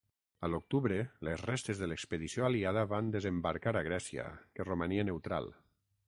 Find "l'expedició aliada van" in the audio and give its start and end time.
1.91-3.11